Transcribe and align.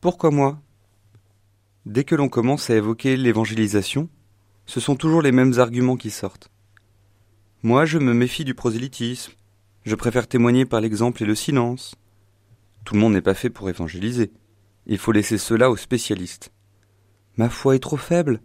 Pourquoi 0.00 0.30
moi? 0.30 0.60
Dès 1.86 2.04
que 2.04 2.14
l'on 2.14 2.28
commence 2.28 2.68
à 2.68 2.76
évoquer 2.76 3.16
l'évangélisation, 3.16 4.08
ce 4.66 4.80
sont 4.80 4.96
toujours 4.96 5.22
les 5.22 5.32
mêmes 5.32 5.58
arguments 5.58 5.96
qui 5.96 6.10
sortent. 6.10 6.50
Moi, 7.62 7.86
je 7.86 7.98
me 7.98 8.12
méfie 8.12 8.44
du 8.44 8.54
prosélytisme. 8.54 9.32
Je 9.84 9.94
préfère 9.94 10.28
témoigner 10.28 10.66
par 10.66 10.80
l'exemple 10.80 11.22
et 11.22 11.26
le 11.26 11.34
silence. 11.34 11.94
Tout 12.84 12.94
le 12.94 13.00
monde 13.00 13.14
n'est 13.14 13.22
pas 13.22 13.34
fait 13.34 13.50
pour 13.50 13.70
évangéliser. 13.70 14.32
Il 14.86 14.98
faut 14.98 15.12
laisser 15.12 15.38
cela 15.38 15.70
aux 15.70 15.76
spécialistes. 15.76 16.52
Ma 17.36 17.48
foi 17.48 17.74
est 17.74 17.80
trop 17.80 17.96
faible. 17.96 18.40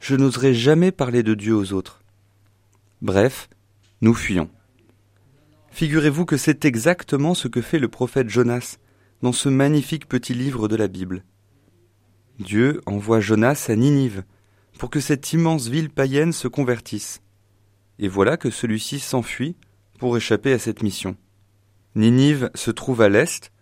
Je 0.00 0.16
n'oserai 0.16 0.54
jamais 0.54 0.90
parler 0.90 1.22
de 1.22 1.34
Dieu 1.34 1.54
aux 1.54 1.72
autres. 1.72 2.02
Bref, 3.00 3.48
nous 4.00 4.14
fuyons. 4.14 4.50
Figurez-vous 5.70 6.24
que 6.24 6.36
c'est 6.36 6.64
exactement 6.64 7.34
ce 7.34 7.48
que 7.48 7.60
fait 7.60 7.78
le 7.78 7.88
prophète 7.88 8.28
Jonas 8.28 8.78
dans 9.22 9.32
ce 9.32 9.48
magnifique 9.48 10.08
petit 10.08 10.34
livre 10.34 10.68
de 10.68 10.76
la 10.76 10.88
Bible. 10.88 11.24
Dieu 12.38 12.80
envoie 12.86 13.20
Jonas 13.20 13.66
à 13.68 13.76
Ninive 13.76 14.24
pour 14.78 14.88
que 14.88 15.00
cette 15.00 15.32
immense 15.32 15.68
ville 15.68 15.90
païenne 15.90 16.32
se 16.32 16.48
convertisse. 16.48 17.20
Et 17.98 18.08
voilà 18.08 18.38
que 18.38 18.50
celui-ci 18.50 18.98
s'enfuit 18.98 19.56
pour 19.98 20.16
échapper 20.16 20.54
à 20.54 20.58
cette 20.58 20.82
mission. 20.82 21.16
Ninive 21.94 22.50
se 22.54 22.70
trouve 22.70 23.02
à 23.02 23.10
l'est 23.10 23.52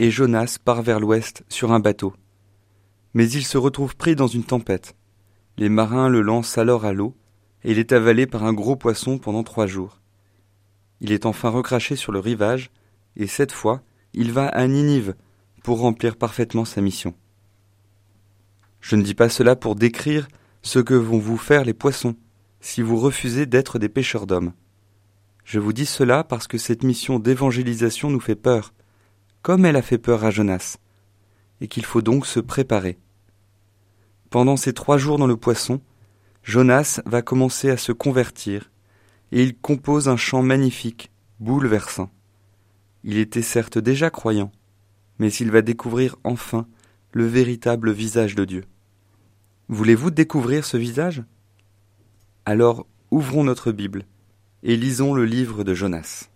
et 0.00 0.10
Jonas 0.10 0.58
part 0.62 0.82
vers 0.82 0.98
l'ouest 0.98 1.44
sur 1.48 1.70
un 1.70 1.78
bateau. 1.78 2.12
Mais 3.12 3.30
il 3.30 3.44
se 3.44 3.56
retrouve 3.56 3.94
pris 3.94 4.16
dans 4.16 4.26
une 4.26 4.42
tempête. 4.42 4.96
Les 5.56 5.68
marins 5.68 6.08
le 6.08 6.20
lancent 6.22 6.58
alors 6.58 6.84
à 6.84 6.92
l'eau 6.92 7.14
et 7.62 7.70
il 7.70 7.78
est 7.78 7.92
avalé 7.92 8.26
par 8.26 8.42
un 8.42 8.52
gros 8.52 8.74
poisson 8.74 9.18
pendant 9.18 9.44
trois 9.44 9.68
jours. 9.68 10.00
Il 11.00 11.12
est 11.12 11.24
enfin 11.26 11.50
recraché 11.50 11.94
sur 11.94 12.10
le 12.10 12.18
rivage 12.18 12.72
et 13.14 13.28
cette 13.28 13.52
fois 13.52 13.82
il 14.14 14.32
va 14.32 14.46
à 14.46 14.66
Ninive 14.66 15.14
pour 15.62 15.80
remplir 15.80 16.16
parfaitement 16.16 16.64
sa 16.64 16.80
mission. 16.80 17.14
Je 18.80 18.96
ne 18.96 19.02
dis 19.02 19.14
pas 19.14 19.28
cela 19.28 19.56
pour 19.56 19.76
décrire 19.76 20.28
ce 20.62 20.78
que 20.78 20.94
vont 20.94 21.18
vous 21.18 21.36
faire 21.36 21.64
les 21.64 21.74
poissons 21.74 22.16
si 22.60 22.80
vous 22.80 22.96
refusez 22.96 23.46
d'être 23.46 23.78
des 23.78 23.88
pêcheurs 23.88 24.26
d'hommes. 24.26 24.52
Je 25.44 25.58
vous 25.58 25.72
dis 25.72 25.86
cela 25.86 26.24
parce 26.24 26.46
que 26.46 26.58
cette 26.58 26.84
mission 26.84 27.18
d'évangélisation 27.18 28.10
nous 28.10 28.20
fait 28.20 28.34
peur, 28.34 28.72
comme 29.42 29.66
elle 29.66 29.76
a 29.76 29.82
fait 29.82 29.98
peur 29.98 30.24
à 30.24 30.30
Jonas, 30.30 30.78
et 31.60 31.68
qu'il 31.68 31.84
faut 31.84 32.02
donc 32.02 32.26
se 32.26 32.40
préparer. 32.40 32.98
Pendant 34.30 34.56
ces 34.56 34.72
trois 34.72 34.96
jours 34.96 35.18
dans 35.18 35.26
le 35.26 35.36
poisson, 35.36 35.80
Jonas 36.42 37.00
va 37.04 37.22
commencer 37.22 37.70
à 37.70 37.76
se 37.76 37.92
convertir, 37.92 38.70
et 39.32 39.42
il 39.42 39.56
compose 39.56 40.08
un 40.08 40.16
chant 40.16 40.42
magnifique, 40.42 41.10
bouleversant. 41.40 42.10
Il 43.06 43.18
était 43.18 43.42
certes 43.42 43.76
déjà 43.76 44.08
croyant, 44.08 44.50
mais 45.18 45.30
il 45.30 45.50
va 45.50 45.60
découvrir 45.60 46.16
enfin 46.24 46.66
le 47.12 47.26
véritable 47.26 47.92
visage 47.92 48.34
de 48.34 48.46
Dieu. 48.46 48.64
Voulez-vous 49.68 50.10
découvrir 50.10 50.64
ce 50.64 50.78
visage? 50.78 51.22
Alors 52.46 52.86
ouvrons 53.10 53.44
notre 53.44 53.72
Bible 53.72 54.06
et 54.62 54.76
lisons 54.76 55.12
le 55.12 55.26
livre 55.26 55.64
de 55.64 55.74
Jonas. 55.74 56.30